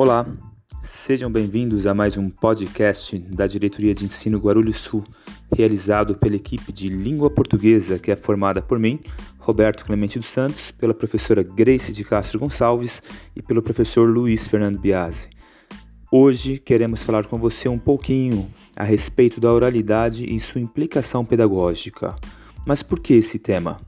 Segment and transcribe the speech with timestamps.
[0.00, 0.24] Olá,
[0.80, 5.04] sejam bem-vindos a mais um podcast da Diretoria de Ensino Guarulhos Sul,
[5.52, 9.00] realizado pela equipe de língua portuguesa que é formada por mim,
[9.40, 13.02] Roberto Clemente dos Santos, pela professora Grace de Castro Gonçalves
[13.34, 15.30] e pelo professor Luiz Fernando Biasi.
[16.12, 22.14] Hoje queremos falar com você um pouquinho a respeito da oralidade e sua implicação pedagógica.
[22.64, 23.80] Mas por que esse tema?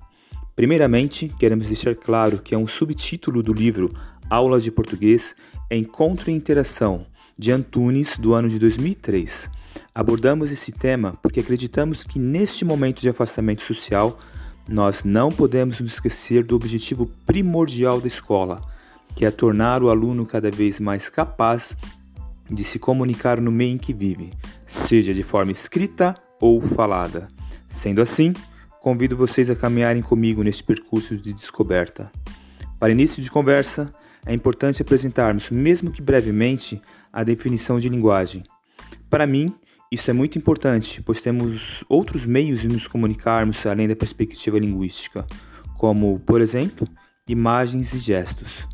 [0.57, 3.95] Primeiramente, queremos deixar claro que é um subtítulo do livro
[4.29, 5.35] Aula de Português
[5.73, 7.07] Encontro e Interação,
[7.39, 9.49] de Antunes, do ano de 2003.
[9.95, 14.19] Abordamos esse tema porque acreditamos que neste momento de afastamento social,
[14.69, 18.61] nós não podemos nos esquecer do objetivo primordial da escola,
[19.15, 21.77] que é tornar o aluno cada vez mais capaz
[22.51, 24.33] de se comunicar no meio em que vive,
[24.67, 27.29] seja de forma escrita ou falada.
[27.69, 28.33] Sendo assim,
[28.81, 32.11] convido vocês a caminharem comigo neste percurso de descoberta.
[32.77, 33.95] Para início de conversa,
[34.27, 36.81] é importante apresentarmos, mesmo que brevemente,
[37.13, 38.43] a definição de linguagem.
[39.09, 39.53] Para mim,
[39.91, 45.27] isso é muito importante, pois temos outros meios de nos comunicarmos além da perspectiva linguística,
[45.77, 46.87] como, por exemplo,
[47.27, 48.69] imagens e gestos.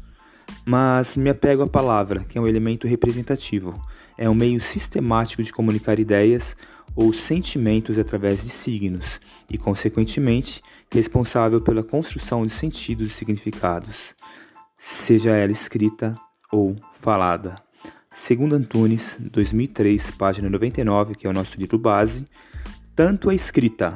[0.64, 3.80] Mas me apego à palavra, que é um elemento representativo.
[4.18, 6.56] É um meio sistemático de comunicar ideias
[6.94, 10.60] ou sentimentos através de signos e, consequentemente,
[10.92, 14.14] responsável pela construção de sentidos e significados
[14.76, 16.12] seja ela escrita
[16.52, 17.56] ou falada.
[18.12, 22.26] Segundo Antunes, 2003, página 99, que é o nosso livro base,
[22.94, 23.92] tanto a escrita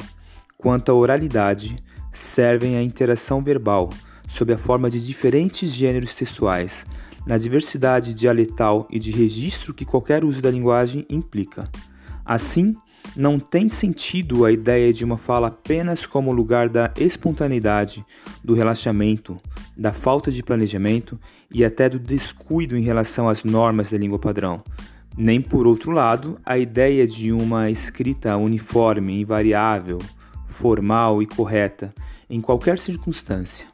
[0.59, 1.77] quanto a oralidade
[2.13, 3.89] servem à interação verbal
[4.29, 6.87] sob a forma de diferentes gêneros textuais,
[7.27, 11.69] na diversidade dialetal e de registro que qualquer uso da linguagem implica.
[12.25, 12.77] Assim,
[13.17, 18.05] não tem sentido a ideia de uma fala apenas como lugar da espontaneidade,
[18.43, 19.39] do relaxamento,
[19.77, 21.19] da falta de planejamento
[21.51, 24.63] e até do descuido em relação às normas da língua padrão.
[25.17, 29.99] Nem por outro lado, a ideia de uma escrita uniforme, invariável,
[30.47, 31.93] formal e correta
[32.29, 33.67] em qualquer circunstância.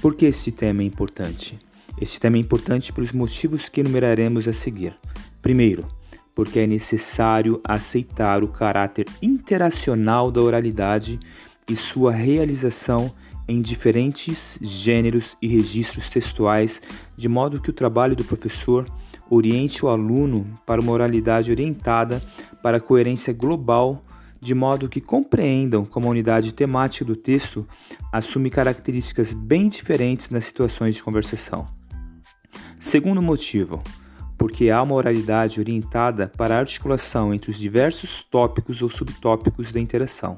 [0.00, 1.58] Por que este tema é importante?
[2.00, 4.96] Este tema é importante pelos motivos que enumeraremos a seguir.
[5.40, 5.86] Primeiro,
[6.34, 11.20] porque é necessário aceitar o caráter interacional da oralidade
[11.68, 13.12] e sua realização
[13.46, 16.80] em diferentes gêneros e registros textuais,
[17.16, 18.86] de modo que o trabalho do professor
[19.28, 22.22] oriente o aluno para uma oralidade orientada
[22.62, 24.04] para a coerência global,
[24.40, 27.66] de modo que compreendam como a unidade temática do texto
[28.12, 31.66] assume características bem diferentes nas situações de conversação.
[32.78, 33.82] Segundo motivo,
[34.36, 39.80] porque há uma oralidade orientada para a articulação entre os diversos tópicos ou subtópicos da
[39.80, 40.34] interação.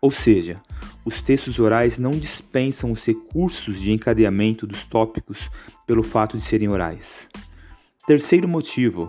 [0.00, 0.60] Ou seja,
[1.04, 5.50] os textos orais não dispensam os recursos de encadeamento dos tópicos
[5.86, 7.28] pelo fato de serem orais.
[8.06, 9.08] Terceiro motivo,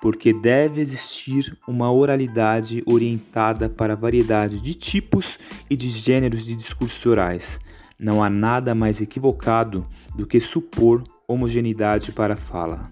[0.00, 6.54] porque deve existir uma oralidade orientada para a variedade de tipos e de gêneros de
[6.54, 7.60] discursos orais.
[7.98, 12.90] Não há nada mais equivocado do que supor homogeneidade para a fala.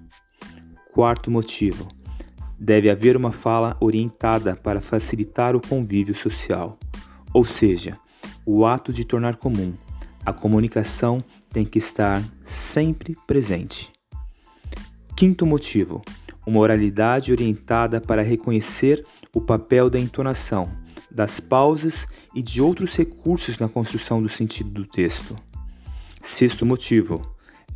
[0.98, 1.86] Quarto motivo:
[2.58, 6.76] deve haver uma fala orientada para facilitar o convívio social,
[7.32, 7.96] ou seja,
[8.44, 9.74] o ato de tornar comum.
[10.26, 11.22] A comunicação
[11.52, 13.92] tem que estar sempre presente.
[15.16, 16.02] Quinto motivo:
[16.44, 20.68] uma oralidade orientada para reconhecer o papel da entonação,
[21.08, 25.36] das pausas e de outros recursos na construção do sentido do texto.
[26.20, 27.22] Sexto motivo: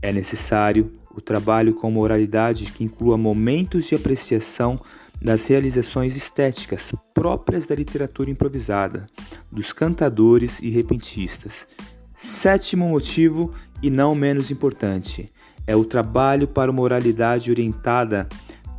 [0.02, 4.80] é necessário o trabalho com moralidade que inclua momentos de apreciação
[5.20, 9.06] das realizações estéticas próprias da literatura improvisada,
[9.50, 11.68] dos cantadores e repentistas.
[12.16, 13.52] Sétimo motivo,
[13.82, 15.30] e não menos importante,
[15.66, 18.28] é o trabalho para moralidade orientada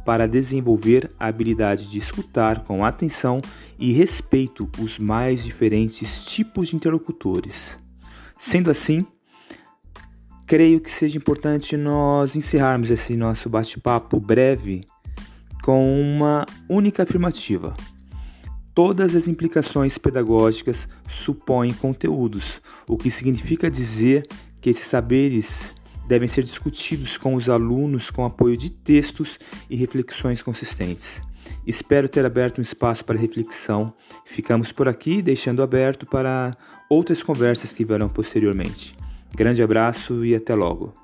[0.05, 3.41] para desenvolver a habilidade de escutar com atenção
[3.79, 7.79] e respeito os mais diferentes tipos de interlocutores.
[8.37, 9.05] Sendo assim,
[10.53, 14.81] creio que seja importante nós encerrarmos esse nosso bate-papo breve
[15.63, 17.75] com uma única afirmativa.
[18.71, 24.27] Todas as implicações pedagógicas supõem conteúdos, o que significa dizer
[24.61, 25.73] que esses saberes
[26.07, 31.19] devem ser discutidos com os alunos com apoio de textos e reflexões consistentes.
[31.65, 33.91] Espero ter aberto um espaço para reflexão.
[34.23, 36.55] Ficamos por aqui, deixando aberto para
[36.87, 38.95] outras conversas que virão posteriormente.
[39.35, 41.02] Grande abraço e até logo.